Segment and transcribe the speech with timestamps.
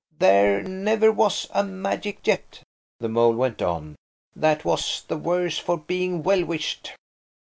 [0.17, 2.63] There never was a magic yet,"
[2.99, 3.95] the mole went on,
[4.35, 6.95] "that was the worse for being well wished."